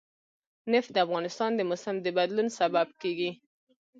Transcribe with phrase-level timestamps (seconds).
[0.73, 3.31] نفت د افغانستان د موسم د بدلون سبب کېږي.